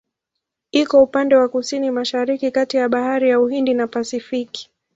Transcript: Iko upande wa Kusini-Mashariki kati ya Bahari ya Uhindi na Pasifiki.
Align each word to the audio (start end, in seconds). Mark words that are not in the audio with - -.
Iko 0.71 1.03
upande 1.03 1.35
wa 1.35 1.47
Kusini-Mashariki 1.49 2.51
kati 2.51 2.77
ya 2.77 2.89
Bahari 2.89 3.29
ya 3.29 3.39
Uhindi 3.39 3.73
na 3.73 3.87
Pasifiki. 3.87 4.69